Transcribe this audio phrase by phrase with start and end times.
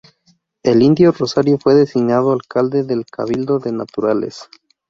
[0.63, 4.49] El indio Rosario fue designado alcalde del Cabildo de Naturales.